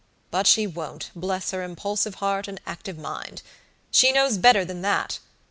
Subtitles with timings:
[0.31, 3.43] But she won't, bless her impulsive heart and active mind!
[3.91, 5.19] She knows better than that.